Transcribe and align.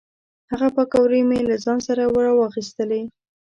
هغه 0.51 0.67
پیکورې 0.75 1.21
مې 1.29 1.39
له 1.49 1.55
ځان 1.63 1.79
سره 1.87 2.03
را 2.25 2.31
واخیستلې. 2.37 3.01